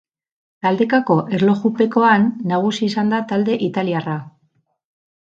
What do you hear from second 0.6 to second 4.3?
Taldekako erlojupekoan nagusi izan da talde italiarra.